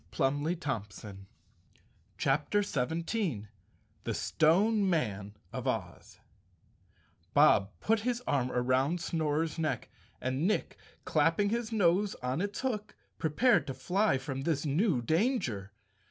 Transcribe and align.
220 0.13 1.25
CHAPTER 2.17 2.63
17 2.63 3.49
The 4.03 4.15
Stone 4.15 4.89
Mein 4.89 5.35
of 5.53 5.67
Oz 5.67 6.17
B 7.35 7.39
OB 7.39 7.69
put 7.81 7.99
his 7.99 8.23
arm 8.25 8.51
around 8.51 8.99
Snorer's 8.99 9.59
neck, 9.59 9.89
and 10.19 10.47
Nick, 10.47 10.79
clapping 11.05 11.49
his 11.49 11.71
nose 11.71 12.15
on 12.23 12.41
its 12.41 12.61
hook, 12.61 12.95
prepared 13.19 13.67
to 13.67 13.75
fly 13.75 14.17
from 14.17 14.41
this 14.41 14.65
new 14.65 15.03
danger. 15.03 15.71